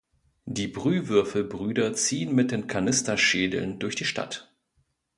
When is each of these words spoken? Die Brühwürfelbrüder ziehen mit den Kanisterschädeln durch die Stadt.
Die 0.47 0.67
Brühwürfelbrüder 0.67 1.93
ziehen 1.93 2.33
mit 2.33 2.49
den 2.49 2.65
Kanisterschädeln 2.65 3.77
durch 3.77 3.95
die 3.95 4.05
Stadt. 4.05 4.51